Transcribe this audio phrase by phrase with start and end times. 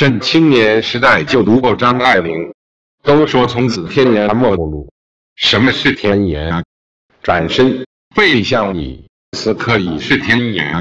[0.00, 2.54] 朕青年时代就读过张爱玲
[3.02, 4.90] 都说从此天涯陌路
[5.36, 6.62] 什么是天涯？
[7.22, 7.84] 转身
[8.16, 10.80] 背向你此刻已是天涯。